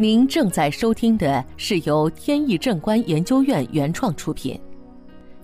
[0.00, 4.58] 您正在收听的是由天意正观研究院原创出品，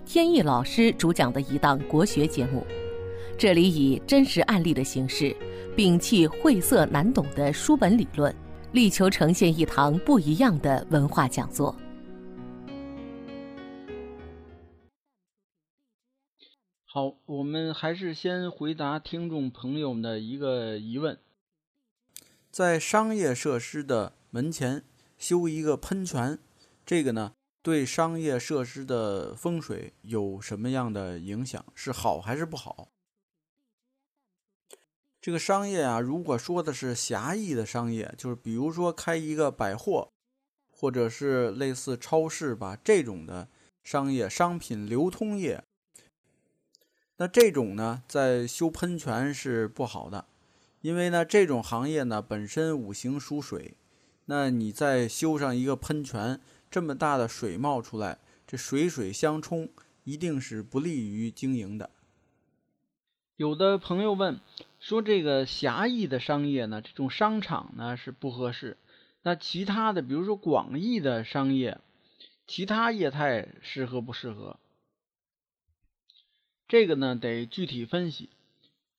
[0.03, 2.65] 天意老师主讲的一档国学节目。
[3.37, 5.25] 这里以真实案例的形式，
[5.75, 8.35] 摒弃晦涩难懂的书本理论，
[8.71, 11.75] 力求呈现一堂不一样的文化讲座。
[16.83, 21.19] 好，我们还是先回答听众朋友们的一个疑问：
[22.49, 24.83] 在商业设施的门前
[25.17, 26.37] 修一个喷泉，
[26.85, 31.65] 这个呢，对商业设施的风水有什么样的影响？
[31.73, 32.89] 是好还是不好？
[35.21, 40.09] 这个商业啊，如果说的是狭义的商业，就是比如说开一个百货，
[40.69, 43.47] 或者是类似超市吧这种的
[43.83, 45.63] 商业，商品流通业，
[47.17, 50.25] 那这种呢，在修喷泉是不好的，
[50.81, 53.75] 因为呢，这种行业呢本身五行属水。
[54.29, 56.39] 那你再修上一个喷泉，
[56.69, 59.69] 这么大的水冒出来，这水水相冲，
[60.03, 61.89] 一定是不利于经营的。
[63.37, 64.39] 有的朋友问
[64.79, 68.77] 说，这个狭义的商业呢，这种商场呢是不合适。
[69.21, 71.79] 那其他的，比如说广义的商业，
[72.45, 74.59] 其他业态适合不适合？
[76.67, 78.29] 这个呢得具体分析。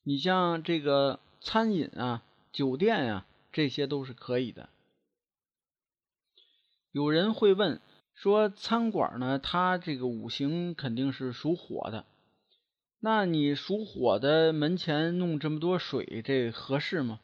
[0.05, 4.71] 你像这个餐饮啊、酒店呀，这些都是可以的。
[6.91, 7.81] 有人会问
[8.15, 12.07] 说，餐馆呢，它这个五行肯定是属火的，
[13.01, 17.21] 那你属火的门前弄这么多水，这合适吗？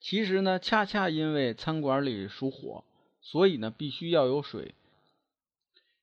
[0.00, 2.84] 其实呢，恰恰因为餐馆里属火，
[3.20, 4.74] 所以呢，必须要有水，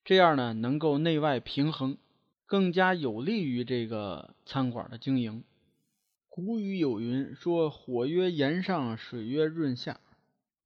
[0.03, 1.97] 这样呢，能够内外平衡，
[2.45, 5.43] 更加有利于这个餐馆的经营。
[6.29, 9.99] 古语有云说：“火曰炎上，水曰润下。”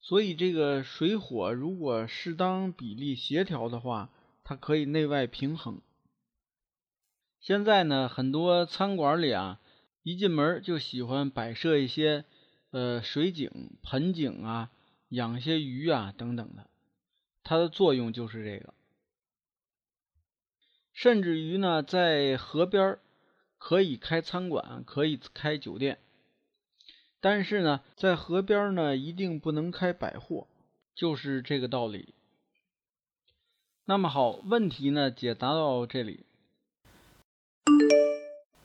[0.07, 4.11] 所以，这个水火如果适当比例协调的话，
[4.43, 5.81] 它可以内外平衡。
[7.39, 9.59] 现在呢，很多餐馆里啊，
[10.03, 12.23] 一进门就喜欢摆设一些
[12.69, 14.69] 呃水井、盆景啊，
[15.09, 16.69] 养些鱼啊等等的，
[17.43, 18.75] 它的作用就是这个。
[20.93, 22.99] 甚至于呢，在河边
[23.57, 25.97] 可以开餐馆，可以开酒店。
[27.25, 30.45] 但是呢，在河边呢，一定不能开百货，
[30.93, 32.13] 就是这个道理。
[33.85, 36.19] 那么好，问题呢解答到这里。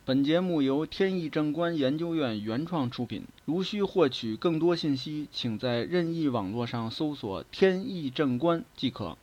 [0.05, 3.25] 本节目由天意正观研究院原创出品。
[3.47, 9.17] 如需获取更多信息，请在任意网络上搜索“天意正观”即可。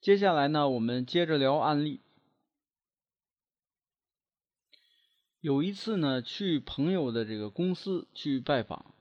[0.00, 2.00] 接下来呢，我们接着聊案例。
[5.40, 8.94] 有一次呢，去朋友的这个公司去拜访，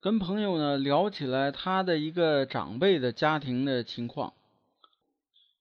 [0.00, 4.34] 跟朋友呢聊起来他的一个长辈的家庭的情况，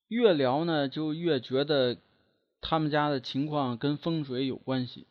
[0.07, 1.99] 越聊呢就越觉得
[2.59, 5.05] 他们家的情况跟风水有关系。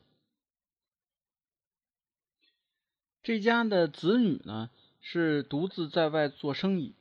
[3.23, 6.93] 这家的子女呢是独自在外做生意，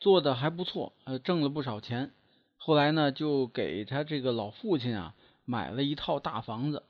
[0.00, 2.14] 做的还不错，呃，挣了不少钱。
[2.56, 5.14] 后来呢，就给他这个老父亲啊。
[5.50, 6.82] 买了一套大房子，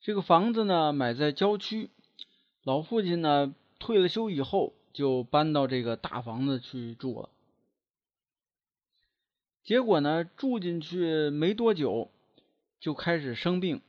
[0.00, 1.88] 这个房子呢买在郊区，
[2.64, 7.28] 老父亲呢退了休以后就搬到这个大房子去住了。
[9.62, 12.10] 结果呢住进去没多久
[12.80, 13.80] 就开始生病，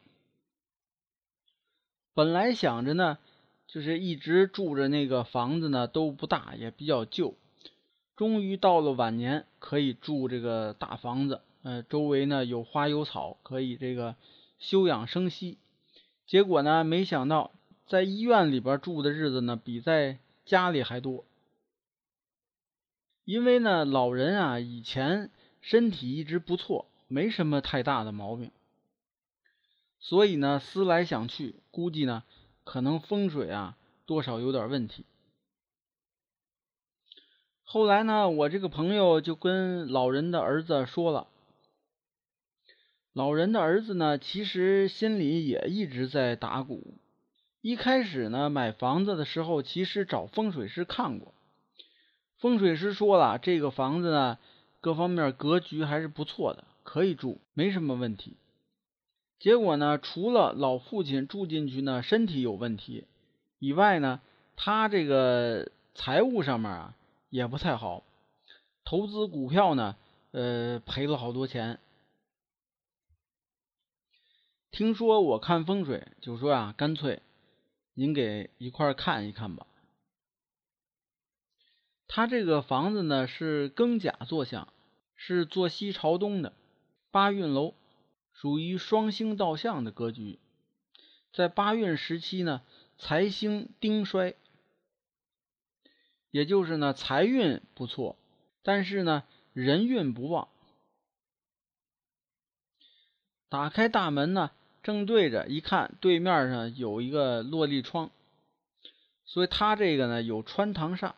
[2.13, 3.17] 本来想着呢
[3.65, 7.33] 就是一直住着那个房子呢都不大也比较旧，
[8.15, 11.41] 终于到了晚年可以住这个大房子。
[11.63, 14.15] 呃，周围呢有花有草，可以这个
[14.59, 15.57] 休养生息。
[16.25, 17.51] 结果呢，没想到
[17.85, 21.25] 在医院里边住的日子呢，比在家里还多。
[23.25, 25.29] 因为呢，老人啊以前
[25.61, 28.51] 身体一直不错，没什么太大的毛病，
[29.99, 32.23] 所以呢，思来想去，估计呢，
[32.63, 35.05] 可能风水啊多少有点问题。
[37.63, 41.27] 后来呢，我这个朋友就跟老人的儿子说了。
[43.17, 46.93] 老人的儿子呢，其实心里也一直在打鼓。
[47.61, 51.33] 一开始呢，买房子的时候，其实找风水师看过。
[52.37, 54.37] 风水师说了，这个房子呢，
[54.81, 58.37] 各方面格局还是不错的，可以住，没什么问题。
[59.39, 63.05] 结果呢，除了老父亲住进去呢身体有问题
[63.57, 64.21] 以外呢，
[64.55, 66.93] 他这个财务上面啊
[67.31, 68.03] 也不太好，
[68.85, 69.95] 投资股票呢，
[70.29, 71.79] 呃，赔了好多钱。
[74.77, 77.23] 听说我看风水，就说啊，干脆
[77.95, 79.65] 您给一块看一看吧。
[82.07, 84.71] 他这个房子呢是庚甲坐向，
[85.15, 86.53] 是坐西朝东的
[87.09, 87.73] 八运楼，
[88.31, 90.37] 属于双星倒向的格局。
[91.33, 92.61] 在八运时期呢，
[92.99, 94.35] 财星丁衰，
[96.29, 98.15] 也就是呢财运不错，
[98.61, 100.49] 但是呢人运不旺。
[103.49, 104.51] 打开大门呢。
[104.87, 108.09] 正对着一看，对面上有一个落地窗，
[109.25, 111.11] 所以他这个呢有穿堂煞，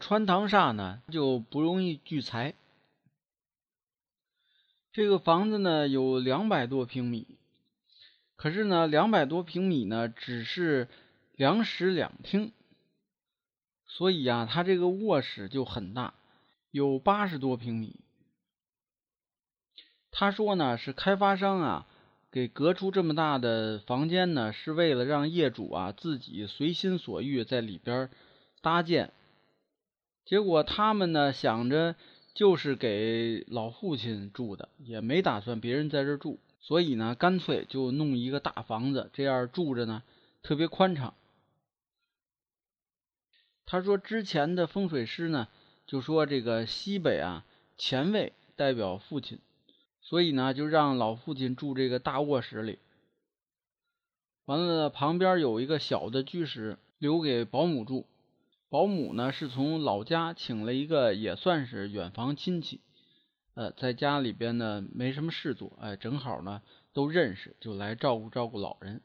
[0.00, 2.54] 穿堂煞呢就不容易聚财。
[4.90, 7.38] 这个房子呢有两百多平米，
[8.34, 10.88] 可是呢两百多平米呢只是
[11.36, 12.50] 两室两厅，
[13.86, 16.14] 所以啊他这个卧室就很大，
[16.72, 18.00] 有八十多平米。
[20.10, 21.86] 他说呢是开发商啊。
[22.30, 28.10] 给隔出这么大的房间呢，是为了让业主啊自己随心所欲在里边
[28.60, 29.12] 搭建。
[30.26, 31.96] 结果他们呢想着
[32.34, 40.02] 就是给老父亲住的，也没打算别人在这住，所以呢干脆就弄一个大房子，这样住着呢
[40.42, 41.14] 特别宽敞。
[43.64, 45.48] 他说之前的风水师呢
[45.86, 47.44] 就说这个西北啊
[47.78, 49.38] 前卫代表父亲。
[50.08, 52.78] 所以呢，就让老父亲住这个大卧室里。
[54.46, 58.06] 完了，旁边有一个小的居室，留给保姆住。
[58.70, 62.80] 保姆呢，是从老家请了一个，也算是远房亲戚。
[63.52, 66.62] 呃，在家里边呢，没什么事做，哎，正好呢
[66.94, 69.02] 都认识，就来照顾照顾老人。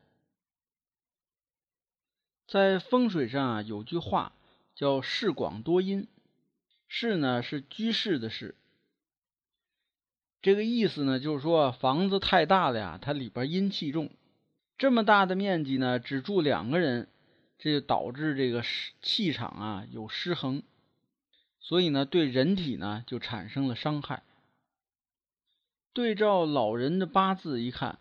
[2.48, 4.32] 在风水上啊，有句话
[4.74, 6.08] 叫“室广多阴”，
[6.88, 8.56] 室呢是居室的室。
[10.44, 14.12] 这个意思呢，就是说房子太大了呀，它里边阴气重，
[14.78, 17.08] 这么大的面积呢，只住两个人，
[17.58, 18.62] 这就导致这个
[19.02, 20.62] 气场啊有失衡，
[21.62, 24.24] 所以呢，对人体呢就产生了伤害。
[25.94, 28.00] 对照老人的八字一看，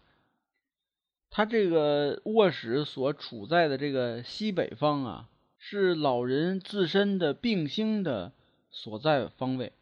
[1.31, 5.29] 他这个卧室所处在的这个西北方啊，
[5.61, 8.33] 是老人自身的病星的
[8.73, 9.73] 所在方位，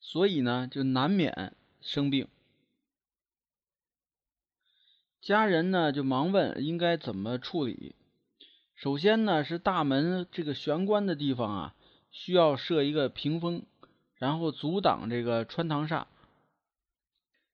[0.00, 1.52] 所以呢，就难免。
[1.80, 2.28] 生病，
[5.20, 7.94] 家人呢就忙问应该怎么处理。
[8.74, 11.74] 首先呢是大门这个玄关的地方啊，
[12.10, 13.62] 需要设一个屏风，
[14.14, 16.04] 然后阻挡这个穿堂煞。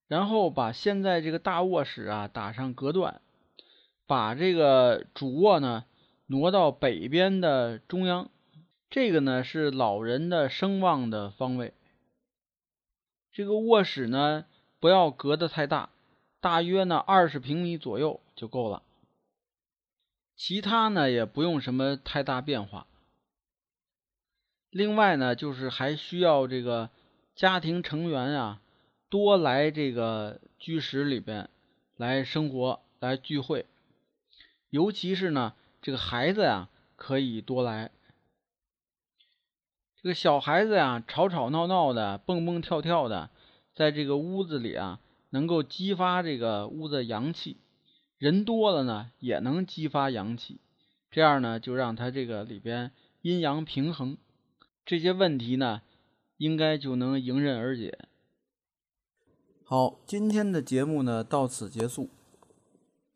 [0.08, 3.20] 然后把现在这个大卧室啊打上隔断，
[4.06, 5.84] 把这个主卧呢
[6.26, 8.30] 挪到北边的中央。
[8.88, 11.74] 这个呢是老人的声望的方位。
[13.36, 14.46] 这个卧室呢，
[14.80, 15.90] 不要隔得太大，
[16.40, 18.82] 大约呢二十平米左右就够了。
[20.34, 22.86] 其他呢也不用什么太大变化。
[24.70, 26.88] 另外呢，就是还需要这个
[27.34, 28.62] 家庭成员啊
[29.10, 31.50] 多来这个居室里边
[31.98, 33.66] 来生活、来聚会，
[34.70, 35.52] 尤其是呢
[35.82, 37.90] 这个孩子呀可以多来。
[40.06, 43.28] 这个小孩子呀，吵吵闹闹的，蹦蹦跳跳的，
[43.74, 45.00] 在这个屋子里啊，
[45.30, 47.56] 能够激发这个屋子阳气。
[48.16, 50.60] 人多了呢，也能激发阳气。
[51.10, 52.92] 这样呢，就让他这个里边
[53.22, 54.16] 阴阳平衡，
[54.84, 55.82] 这些问题呢，
[56.36, 57.98] 应该就能迎刃而解。
[59.64, 62.10] 好，今天的节目呢，到此结束。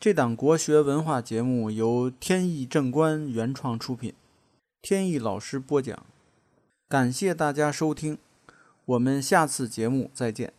[0.01, 4.13] 这档国学文化节目由天意正观原创出品，
[4.83, 6.05] 天意老师播讲。
[6.91, 8.19] 感谢大家收听，
[8.85, 10.53] 我们下次节目再见。